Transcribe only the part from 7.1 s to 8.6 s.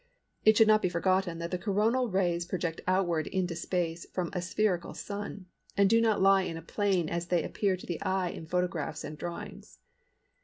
they appear to the eye in